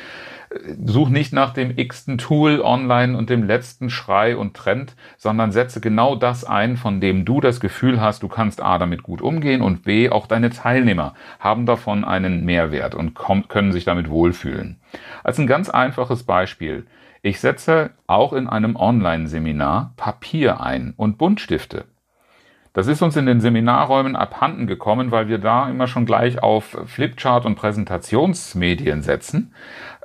such 0.85 1.09
nicht 1.09 1.33
nach 1.33 1.53
dem 1.53 1.77
x-ten 1.77 2.19
Tool 2.19 2.61
online 2.61 3.17
und 3.17 3.31
dem 3.31 3.45
letzten 3.45 3.91
Schrei 3.91 4.37
und 4.37 4.55
Trend, 4.55 4.95
sondern 5.17 5.53
setze 5.53 5.81
genau 5.81 6.17
das 6.17 6.45
ein, 6.45 6.77
von 6.77 7.01
dem 7.01 7.25
du 7.25 7.41
das 7.41 7.61
Gefühl 7.61 8.01
hast, 8.01 8.23
du 8.23 8.29
kannst 8.29 8.63
A 8.63 8.79
damit 8.79 9.03
gut 9.03 9.21
umgehen 9.21 9.63
und 9.63 9.83
B 9.83 10.11
auch 10.11 10.27
deine 10.27 10.51
Teilnehmer 10.51 11.15
haben 11.39 11.67
davon 11.67 12.05
einen 12.05 12.45
Mehrwert 12.45 12.95
und 12.95 13.15
können 13.49 13.73
sich 13.73 13.85
damit 13.85 14.09
wohlfühlen. 14.09 14.81
Als 15.23 15.39
ein 15.39 15.47
ganz 15.47 15.71
einfaches 15.71 16.23
Beispiel. 16.25 16.87
Ich 17.23 17.41
setze 17.41 17.91
auch 18.07 18.35
in 18.35 18.49
einem 18.49 18.77
Online-Seminar 18.77 19.95
Papier 19.97 20.61
ein 20.61 20.93
und 20.97 21.17
Buntstifte. 21.17 21.87
Das 22.75 22.89
ist 22.89 23.03
uns 23.03 23.15
in 23.15 23.25
den 23.25 23.41
Seminarräumen 23.41 24.17
abhanden 24.17 24.67
gekommen, 24.67 25.13
weil 25.13 25.29
wir 25.29 25.39
da 25.39 25.71
immer 25.71 25.87
schon 25.87 26.07
gleich 26.07 26.43
auf 26.43 26.77
Flipchart 26.87 27.47
und 27.47 27.55
Präsentationsmedien 27.55 29.01
setzen. 29.01 29.55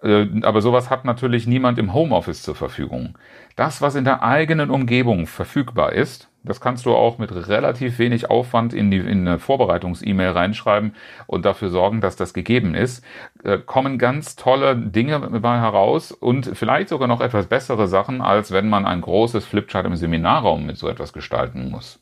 Äh, 0.01 0.27
aber 0.43 0.61
sowas 0.61 0.89
hat 0.89 1.05
natürlich 1.05 1.47
niemand 1.47 1.77
im 1.77 1.93
Homeoffice 1.93 2.43
zur 2.43 2.55
Verfügung. 2.55 3.17
Das, 3.55 3.81
was 3.81 3.95
in 3.95 4.05
der 4.05 4.23
eigenen 4.23 4.69
Umgebung 4.69 5.27
verfügbar 5.27 5.93
ist, 5.93 6.29
das 6.43 6.61
kannst 6.61 6.85
du 6.85 6.95
auch 6.95 7.17
mit 7.17 7.31
relativ 7.49 7.99
wenig 7.99 8.29
Aufwand 8.29 8.73
in, 8.73 8.89
die, 8.91 8.97
in 8.97 9.27
eine 9.27 9.39
Vorbereitungs-E-Mail 9.39 10.29
reinschreiben 10.29 10.95
und 11.27 11.45
dafür 11.45 11.69
sorgen, 11.69 11.99
dass 11.99 12.15
das 12.15 12.33
gegeben 12.33 12.75
ist. 12.75 13.03
Äh, 13.43 13.57
kommen 13.57 13.97
ganz 13.97 14.37
tolle 14.37 14.77
Dinge 14.77 15.19
dabei 15.19 15.59
heraus 15.59 16.13
und 16.13 16.49
vielleicht 16.57 16.89
sogar 16.89 17.09
noch 17.09 17.19
etwas 17.19 17.47
bessere 17.47 17.87
Sachen, 17.87 18.21
als 18.21 18.51
wenn 18.51 18.69
man 18.69 18.85
ein 18.85 19.01
großes 19.01 19.45
Flipchart 19.45 19.85
im 19.85 19.97
Seminarraum 19.97 20.65
mit 20.65 20.77
so 20.77 20.87
etwas 20.87 21.11
gestalten 21.11 21.69
muss. 21.69 21.99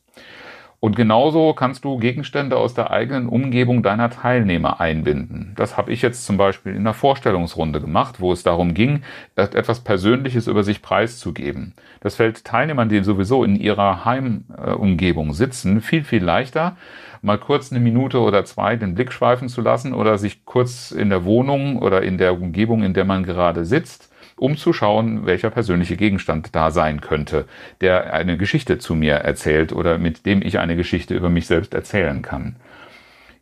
Und 0.79 0.95
genauso 0.95 1.53
kannst 1.53 1.85
du 1.85 1.97
Gegenstände 1.97 2.55
aus 2.55 2.75
der 2.75 2.91
eigenen 2.91 3.27
Umgebung 3.27 3.81
deiner 3.81 4.11
Teilnehmer 4.11 4.79
einbinden. 4.79 5.53
Das 5.55 5.75
habe 5.75 5.91
ich 5.91 6.03
jetzt 6.03 6.25
zum 6.25 6.37
Beispiel 6.37 6.75
in 6.75 6.83
der 6.83 6.93
Vorstellungsrunde 6.93 7.81
gemacht, 7.81 8.19
wo 8.19 8.31
es 8.31 8.43
darum 8.43 8.75
ging, 8.75 9.01
etwas 9.35 9.79
Persönliches 9.79 10.45
über 10.45 10.63
sich 10.63 10.83
preiszugeben. 10.83 11.73
Das 12.01 12.15
fällt 12.15 12.45
Teilnehmern, 12.45 12.89
die 12.89 13.03
sowieso 13.03 13.43
in 13.43 13.55
ihrer 13.55 14.05
Heimumgebung 14.05 15.33
sitzen, 15.33 15.81
viel, 15.81 16.03
viel 16.03 16.23
leichter, 16.23 16.77
mal 17.23 17.39
kurz 17.39 17.71
eine 17.71 17.79
Minute 17.79 18.19
oder 18.19 18.45
zwei 18.45 18.75
den 18.75 18.93
Blick 18.93 19.11
schweifen 19.11 19.49
zu 19.49 19.61
lassen 19.61 19.95
oder 19.95 20.19
sich 20.19 20.45
kurz 20.45 20.91
in 20.91 21.09
der 21.09 21.25
Wohnung 21.25 21.79
oder 21.79 22.03
in 22.03 22.19
der 22.19 22.39
Umgebung, 22.39 22.83
in 22.83 22.93
der 22.93 23.05
man 23.05 23.23
gerade 23.23 23.65
sitzt, 23.65 24.11
um 24.37 24.57
zu 24.57 24.73
schauen, 24.73 25.25
welcher 25.25 25.49
persönliche 25.49 25.97
Gegenstand 25.97 26.55
da 26.55 26.71
sein 26.71 27.01
könnte, 27.01 27.45
der 27.81 28.13
eine 28.13 28.37
Geschichte 28.37 28.77
zu 28.77 28.95
mir 28.95 29.15
erzählt 29.15 29.73
oder 29.73 29.97
mit 29.97 30.25
dem 30.25 30.41
ich 30.41 30.59
eine 30.59 30.75
Geschichte 30.75 31.15
über 31.15 31.29
mich 31.29 31.47
selbst 31.47 31.73
erzählen 31.73 32.21
kann. 32.21 32.55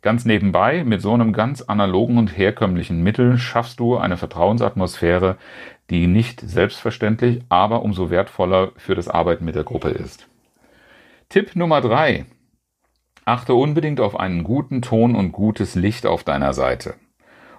Ganz 0.02 0.24
nebenbei, 0.24 0.84
mit 0.84 1.02
so 1.02 1.12
einem 1.12 1.32
ganz 1.32 1.62
analogen 1.62 2.18
und 2.18 2.36
herkömmlichen 2.36 3.02
Mittel 3.02 3.38
schaffst 3.38 3.80
du 3.80 3.96
eine 3.96 4.16
Vertrauensatmosphäre, 4.16 5.36
die 5.90 6.06
nicht 6.06 6.40
selbstverständlich, 6.40 7.42
aber 7.48 7.82
umso 7.82 8.10
wertvoller 8.10 8.72
für 8.76 8.94
das 8.94 9.08
Arbeiten 9.08 9.44
mit 9.44 9.54
der 9.54 9.64
Gruppe 9.64 9.88
ist. 9.88 10.28
Tipp 11.28 11.56
Nummer 11.56 11.80
drei: 11.80 12.26
Achte 13.24 13.54
unbedingt 13.54 14.00
auf 14.00 14.18
einen 14.18 14.44
guten 14.44 14.80
Ton 14.80 15.16
und 15.16 15.32
gutes 15.32 15.74
Licht 15.74 16.06
auf 16.06 16.22
deiner 16.22 16.52
Seite. 16.52 16.94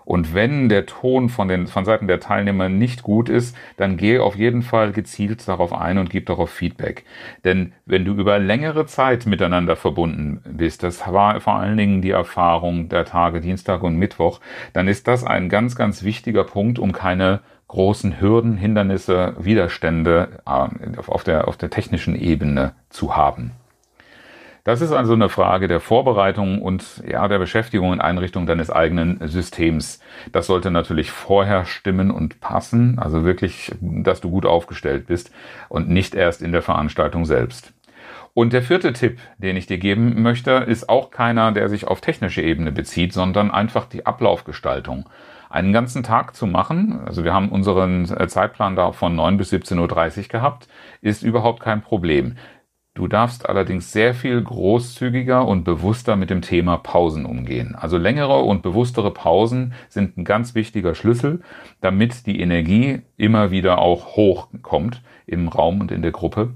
Und 0.08 0.34
wenn 0.34 0.70
der 0.70 0.86
Ton 0.86 1.28
von 1.28 1.50
den, 1.50 1.68
von 1.68 1.84
Seiten 1.84 2.08
der 2.08 2.22
Teilnehmer 2.22 2.70
nicht 2.70 3.04
gut 3.04 3.28
ist, 3.28 3.58
dann 3.76 3.98
gehe 3.98 4.24
auf 4.24 4.38
jeden 4.38 4.62
Fall 4.62 4.94
gezielt 4.94 5.46
darauf 5.46 5.74
ein 5.74 5.98
und 5.98 6.10
gib 6.10 6.28
darauf 6.28 6.50
Feedback. 6.50 7.04
Denn 7.44 7.74
wenn 7.86 8.06
du 8.06 8.14
über 8.14 8.40
längere 8.40 8.86
Zeit 8.86 9.26
miteinander 9.26 9.76
verbunden 9.76 10.40
bist, 10.50 10.84
das 10.84 11.06
war 11.12 11.42
vor 11.42 11.56
allen 11.56 11.76
Dingen 11.76 12.02
die 12.02 12.12
Erfahrung 12.12 12.88
der 12.88 13.04
Tage 13.04 13.42
Dienstag 13.42 13.84
und 13.84 13.98
Mittwoch, 13.98 14.40
dann 14.72 14.88
ist 14.88 15.10
das 15.10 15.26
ein 15.26 15.50
ganz, 15.50 15.76
ganz 15.76 16.04
wichtiger 16.04 16.46
Punkt, 16.46 16.80
um 16.80 16.94
keine 16.94 17.42
großen 17.68 18.22
Hürden, 18.22 18.56
Hindernisse, 18.56 19.36
Widerstände 19.38 20.40
äh, 20.46 20.70
auf 21.08 21.26
der, 21.26 21.50
auf 21.50 21.58
der 21.58 21.70
technischen 21.70 22.16
Ebene 22.16 22.72
zu 22.90 23.18
haben. 23.18 23.52
Das 24.68 24.82
ist 24.82 24.92
also 24.92 25.14
eine 25.14 25.30
Frage 25.30 25.70
der 25.70 25.80
Vorbereitung 25.80 26.62
und 26.62 27.02
ja, 27.10 27.30
der 27.30 27.40
Beschäftigung 27.40 27.92
und 27.92 28.02
Einrichtung 28.02 28.46
deines 28.46 28.70
eigenen 28.70 29.26
Systems. 29.26 30.02
Das 30.34 30.48
sollte 30.48 30.72
natürlich 30.72 31.10
vorher 31.10 31.64
stimmen 31.64 32.12
und 32.12 32.42
passen, 32.42 33.00
also 33.00 33.24
wirklich, 33.24 33.74
dass 33.80 34.20
du 34.20 34.30
gut 34.30 34.46
aufgestellt 34.46 35.08
bist 35.08 35.32
und 35.70 35.88
nicht 35.88 36.16
erst 36.16 36.42
in 36.42 36.52
der 36.52 36.62
Veranstaltung 36.62 37.24
selbst. 37.24 37.72
Und 38.34 38.52
der 38.52 38.62
vierte 38.62 38.92
Tipp, 38.92 39.20
den 39.38 39.56
ich 39.56 39.68
dir 39.68 39.78
geben 39.78 40.22
möchte, 40.22 40.52
ist 40.52 40.90
auch 40.90 41.12
keiner, 41.12 41.54
der 41.54 41.70
sich 41.70 41.88
auf 41.88 42.02
technische 42.02 42.42
Ebene 42.42 42.74
bezieht, 42.74 43.14
sondern 43.14 43.52
einfach 43.52 43.86
die 43.86 44.06
Ablaufgestaltung 44.06 45.06
einen 45.50 45.72
ganzen 45.72 46.04
Tag 46.04 46.36
zu 46.36 46.46
machen, 46.46 47.00
also 47.06 47.24
wir 47.24 47.34
haben 47.34 47.50
unseren 47.50 48.06
Zeitplan 48.28 48.76
da 48.76 48.92
von 48.92 49.16
9 49.16 49.38
bis 49.38 49.54
17.30 49.54 50.18
Uhr 50.18 50.28
gehabt, 50.28 50.68
ist 51.02 51.24
überhaupt 51.24 51.62
kein 51.62 51.82
Problem. 51.82 52.36
Du 52.98 53.08
darfst 53.08 53.48
allerdings 53.48 53.92
sehr 53.92 54.16
viel 54.16 54.42
großzügiger 54.42 55.48
und 55.48 55.64
bewusster 55.64 56.16
mit 56.16 56.32
dem 56.32 56.42
Thema 56.42 56.78
Pausen 56.78 57.28
umgehen. 57.28 57.76
Also 57.76 58.00
längere 58.00 58.40
und 58.40 58.64
bewusstere 58.64 59.12
Pausen 59.12 59.74
sind 59.88 60.18
ein 60.18 60.24
ganz 60.24 60.56
wichtiger 60.56 60.96
Schlüssel, 60.96 61.42
damit 61.80 62.26
die 62.26 62.40
Energie 62.40 63.04
immer 63.16 63.52
wieder 63.52 63.78
auch 63.78 64.16
hochkommt 64.16 65.04
im 65.28 65.48
Raum 65.48 65.80
und 65.80 65.92
in 65.92 66.02
der 66.02 66.10
Gruppe. 66.10 66.56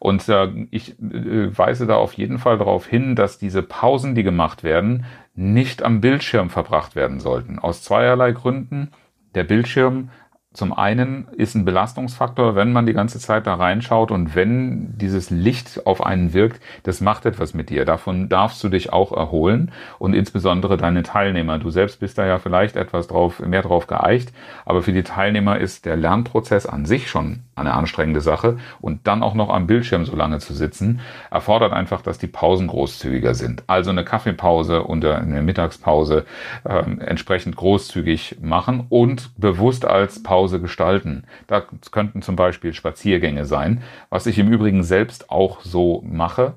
Und 0.00 0.28
äh, 0.28 0.48
ich 0.72 0.98
äh, 0.98 1.56
weise 1.56 1.86
da 1.86 1.94
auf 1.94 2.14
jeden 2.14 2.38
Fall 2.38 2.58
darauf 2.58 2.84
hin, 2.84 3.14
dass 3.14 3.38
diese 3.38 3.62
Pausen, 3.62 4.16
die 4.16 4.24
gemacht 4.24 4.64
werden, 4.64 5.04
nicht 5.36 5.84
am 5.84 6.00
Bildschirm 6.00 6.50
verbracht 6.50 6.96
werden 6.96 7.20
sollten. 7.20 7.60
Aus 7.60 7.84
zweierlei 7.84 8.32
Gründen. 8.32 8.90
Der 9.36 9.44
Bildschirm 9.44 10.08
zum 10.56 10.72
einen 10.72 11.28
ist 11.36 11.54
ein 11.54 11.66
Belastungsfaktor, 11.66 12.56
wenn 12.56 12.72
man 12.72 12.86
die 12.86 12.94
ganze 12.94 13.18
Zeit 13.18 13.46
da 13.46 13.56
reinschaut 13.56 14.10
und 14.10 14.34
wenn 14.34 14.96
dieses 14.96 15.28
Licht 15.28 15.86
auf 15.86 16.04
einen 16.04 16.32
wirkt, 16.32 16.62
das 16.84 17.02
macht 17.02 17.26
etwas 17.26 17.52
mit 17.52 17.68
dir. 17.68 17.84
Davon 17.84 18.30
darfst 18.30 18.64
du 18.64 18.70
dich 18.70 18.90
auch 18.90 19.12
erholen 19.12 19.70
und 19.98 20.14
insbesondere 20.14 20.78
deine 20.78 21.02
Teilnehmer. 21.02 21.58
Du 21.58 21.68
selbst 21.68 22.00
bist 22.00 22.16
da 22.16 22.26
ja 22.26 22.38
vielleicht 22.38 22.76
etwas 22.76 23.06
drauf, 23.06 23.40
mehr 23.40 23.60
drauf 23.60 23.86
geeicht, 23.86 24.32
aber 24.64 24.82
für 24.82 24.92
die 24.92 25.02
Teilnehmer 25.02 25.58
ist 25.58 25.84
der 25.84 25.96
Lernprozess 25.96 26.64
an 26.64 26.86
sich 26.86 27.10
schon 27.10 27.40
eine 27.54 27.74
anstrengende 27.74 28.20
Sache 28.20 28.58
und 28.80 29.06
dann 29.06 29.22
auch 29.22 29.34
noch 29.34 29.50
am 29.50 29.66
Bildschirm 29.66 30.04
so 30.06 30.16
lange 30.16 30.38
zu 30.38 30.54
sitzen, 30.54 31.00
erfordert 31.30 31.72
einfach, 31.72 32.00
dass 32.00 32.18
die 32.18 32.26
Pausen 32.26 32.66
großzügiger 32.66 33.34
sind. 33.34 33.62
Also 33.66 33.90
eine 33.90 34.04
Kaffeepause 34.04 34.82
und 34.82 35.04
eine 35.04 35.42
Mittagspause 35.42 36.24
äh, 36.64 36.82
entsprechend 37.00 37.56
großzügig 37.56 38.36
machen 38.40 38.86
und 38.88 39.30
bewusst 39.38 39.84
als 39.84 40.22
Pause 40.22 40.45
Hause 40.46 40.60
gestalten. 40.60 41.24
Da 41.48 41.60
könnten 41.90 42.22
zum 42.22 42.36
Beispiel 42.36 42.72
Spaziergänge 42.72 43.44
sein, 43.46 43.82
was 44.10 44.26
ich 44.26 44.38
im 44.38 44.48
Übrigen 44.48 44.84
selbst 44.84 45.28
auch 45.28 45.60
so 45.62 46.04
mache, 46.06 46.54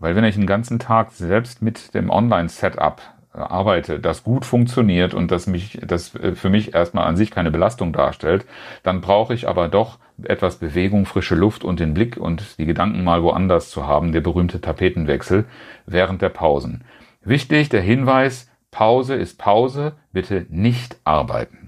weil 0.00 0.16
wenn 0.16 0.24
ich 0.24 0.36
einen 0.36 0.46
ganzen 0.46 0.80
Tag 0.80 1.12
selbst 1.12 1.62
mit 1.62 1.94
dem 1.94 2.10
Online-Setup 2.10 3.00
arbeite, 3.32 4.00
das 4.00 4.24
gut 4.24 4.44
funktioniert 4.44 5.14
und 5.14 5.30
das 5.30 5.46
mich, 5.46 5.78
das 5.86 6.08
für 6.08 6.50
mich 6.50 6.74
erstmal 6.74 7.06
an 7.06 7.16
sich 7.16 7.30
keine 7.30 7.52
Belastung 7.52 7.92
darstellt, 7.92 8.44
dann 8.82 9.00
brauche 9.00 9.34
ich 9.34 9.46
aber 9.46 9.68
doch 9.68 9.98
etwas 10.24 10.56
Bewegung, 10.56 11.06
frische 11.06 11.36
Luft 11.36 11.62
und 11.62 11.78
den 11.78 11.94
Blick 11.94 12.16
und 12.16 12.58
die 12.58 12.66
Gedanken 12.66 13.04
mal 13.04 13.22
woanders 13.22 13.70
zu 13.70 13.86
haben, 13.86 14.10
der 14.10 14.20
berühmte 14.20 14.60
Tapetenwechsel 14.60 15.44
während 15.86 16.22
der 16.22 16.30
Pausen. 16.30 16.82
Wichtig, 17.22 17.68
der 17.68 17.82
Hinweis, 17.82 18.50
Pause 18.72 19.14
ist 19.14 19.38
Pause, 19.38 19.92
bitte 20.12 20.46
nicht 20.48 20.96
arbeiten. 21.04 21.67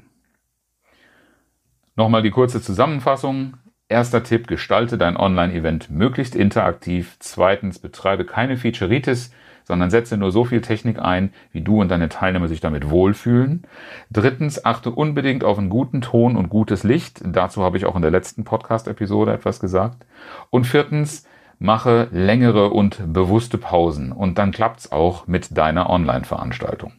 Nochmal 2.01 2.23
die 2.23 2.31
kurze 2.31 2.63
Zusammenfassung. 2.63 3.59
Erster 3.91 4.23
Tipp, 4.23 4.47
gestalte 4.47 4.97
dein 4.97 5.19
Online-Event 5.19 5.91
möglichst 5.91 6.35
interaktiv. 6.35 7.17
Zweitens, 7.19 7.79
betreibe 7.79 8.25
keine 8.25 8.57
Featureitis, 8.57 9.35
sondern 9.65 9.91
setze 9.91 10.17
nur 10.17 10.33
so 10.33 10.47
viel 10.47 10.63
Technik 10.63 10.99
ein, 10.99 11.31
wie 11.53 11.61
du 11.61 11.79
und 11.79 11.91
deine 11.91 12.09
Teilnehmer 12.09 12.49
sich 12.49 12.61
damit 12.61 12.89
wohlfühlen. 12.89 13.67
Drittens, 14.11 14.65
achte 14.65 14.91
unbedingt 14.91 15.45
auf 15.45 15.59
einen 15.59 15.69
guten 15.69 16.01
Ton 16.01 16.39
und 16.39 16.49
gutes 16.49 16.85
Licht. 16.85 17.21
Dazu 17.23 17.63
habe 17.63 17.77
ich 17.77 17.85
auch 17.85 17.97
in 17.97 18.03
der 18.03 18.11
letzten 18.11 18.45
Podcast-Episode 18.45 19.35
etwas 19.35 19.61
gesagt. 19.61 20.07
Und 20.49 20.67
viertens, 20.67 21.27
mache 21.59 22.09
längere 22.13 22.71
und 22.71 23.13
bewusste 23.13 23.59
Pausen 23.59 24.11
und 24.11 24.39
dann 24.39 24.53
klappt's 24.53 24.91
auch 24.91 25.27
mit 25.27 25.55
deiner 25.59 25.91
Online-Veranstaltung. 25.91 26.93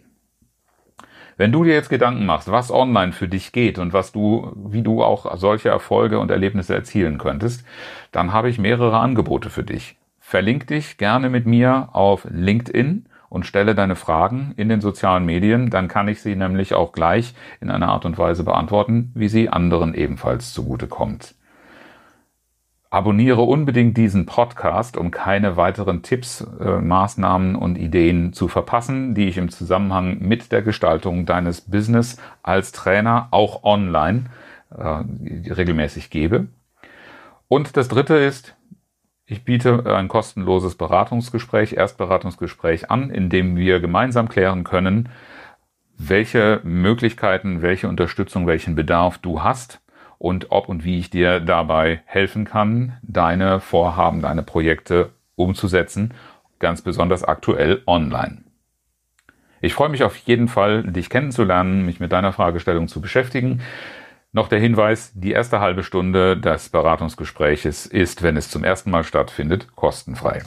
Wenn 1.41 1.51
du 1.51 1.63
dir 1.63 1.73
jetzt 1.73 1.89
Gedanken 1.89 2.27
machst, 2.27 2.51
was 2.51 2.69
online 2.69 3.13
für 3.13 3.27
dich 3.27 3.51
geht 3.51 3.79
und 3.79 3.93
was 3.93 4.11
du, 4.11 4.51
wie 4.55 4.83
du 4.83 5.01
auch 5.01 5.35
solche 5.37 5.69
Erfolge 5.69 6.19
und 6.19 6.29
Erlebnisse 6.29 6.75
erzielen 6.75 7.17
könntest, 7.17 7.65
dann 8.11 8.31
habe 8.31 8.47
ich 8.47 8.59
mehrere 8.59 8.99
Angebote 8.99 9.49
für 9.49 9.63
dich. 9.63 9.97
Verlink 10.19 10.67
dich 10.67 10.99
gerne 10.99 11.31
mit 11.31 11.47
mir 11.47 11.89
auf 11.93 12.27
LinkedIn 12.29 13.07
und 13.29 13.47
stelle 13.47 13.73
deine 13.73 13.95
Fragen 13.95 14.53
in 14.55 14.69
den 14.69 14.81
sozialen 14.81 15.25
Medien, 15.25 15.71
dann 15.71 15.87
kann 15.87 16.07
ich 16.09 16.21
sie 16.21 16.35
nämlich 16.35 16.75
auch 16.75 16.91
gleich 16.91 17.33
in 17.59 17.71
einer 17.71 17.89
Art 17.89 18.05
und 18.05 18.19
Weise 18.19 18.43
beantworten, 18.43 19.11
wie 19.15 19.27
sie 19.27 19.49
anderen 19.49 19.95
ebenfalls 19.95 20.53
zugutekommt. 20.53 21.33
Abonniere 22.93 23.43
unbedingt 23.43 23.95
diesen 23.95 24.25
Podcast, 24.25 24.97
um 24.97 25.11
keine 25.11 25.55
weiteren 25.55 26.01
Tipps, 26.01 26.45
äh, 26.59 26.79
Maßnahmen 26.81 27.55
und 27.55 27.77
Ideen 27.77 28.33
zu 28.33 28.49
verpassen, 28.49 29.15
die 29.15 29.29
ich 29.29 29.37
im 29.37 29.47
Zusammenhang 29.47 30.19
mit 30.19 30.51
der 30.51 30.61
Gestaltung 30.61 31.25
deines 31.25 31.61
Business 31.61 32.17
als 32.43 32.73
Trainer 32.73 33.29
auch 33.31 33.63
online 33.63 34.25
äh, 34.77 35.03
regelmäßig 35.53 36.09
gebe. 36.09 36.47
Und 37.47 37.77
das 37.77 37.87
Dritte 37.87 38.15
ist, 38.15 38.57
ich 39.25 39.45
biete 39.45 39.95
ein 39.95 40.09
kostenloses 40.09 40.75
Beratungsgespräch, 40.75 41.71
Erstberatungsgespräch 41.71 42.91
an, 42.91 43.09
in 43.09 43.29
dem 43.29 43.55
wir 43.55 43.79
gemeinsam 43.79 44.27
klären 44.27 44.65
können, 44.65 45.07
welche 45.97 46.59
Möglichkeiten, 46.65 47.61
welche 47.61 47.87
Unterstützung, 47.87 48.47
welchen 48.47 48.75
Bedarf 48.75 49.17
du 49.17 49.41
hast 49.43 49.79
und 50.21 50.51
ob 50.51 50.69
und 50.69 50.83
wie 50.83 50.99
ich 50.99 51.09
dir 51.09 51.39
dabei 51.39 52.01
helfen 52.05 52.45
kann, 52.45 52.97
deine 53.01 53.59
Vorhaben, 53.59 54.21
deine 54.21 54.43
Projekte 54.43 55.09
umzusetzen, 55.35 56.13
ganz 56.59 56.83
besonders 56.83 57.23
aktuell 57.23 57.81
online. 57.87 58.43
Ich 59.61 59.73
freue 59.73 59.89
mich 59.89 60.03
auf 60.03 60.15
jeden 60.15 60.47
Fall, 60.47 60.83
dich 60.83 61.09
kennenzulernen, 61.09 61.87
mich 61.87 61.99
mit 61.99 62.11
deiner 62.11 62.33
Fragestellung 62.33 62.87
zu 62.87 63.01
beschäftigen. 63.01 63.61
Noch 64.31 64.47
der 64.47 64.59
Hinweis, 64.59 65.11
die 65.15 65.31
erste 65.31 65.59
halbe 65.59 65.81
Stunde 65.81 66.37
des 66.37 66.69
Beratungsgespräches 66.69 67.87
ist, 67.87 68.21
wenn 68.21 68.37
es 68.37 68.49
zum 68.49 68.63
ersten 68.63 68.91
Mal 68.91 69.03
stattfindet, 69.03 69.75
kostenfrei. 69.75 70.43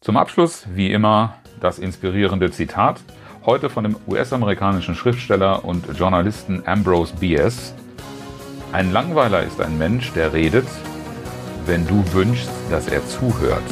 Zum 0.00 0.16
Abschluss, 0.16 0.66
wie 0.74 0.92
immer, 0.92 1.36
das 1.60 1.78
inspirierende 1.78 2.50
Zitat, 2.50 3.00
heute 3.46 3.70
von 3.70 3.84
dem 3.84 3.96
US-amerikanischen 4.08 4.96
Schriftsteller 4.96 5.64
und 5.64 5.96
Journalisten 5.96 6.64
Ambrose 6.66 7.14
Bierce. 7.14 7.74
Ein 8.72 8.90
Langweiler 8.90 9.42
ist 9.42 9.60
ein 9.60 9.76
Mensch, 9.76 10.12
der 10.14 10.32
redet, 10.32 10.66
wenn 11.66 11.86
du 11.86 12.02
wünschst, 12.14 12.48
dass 12.70 12.88
er 12.88 13.06
zuhört. 13.06 13.62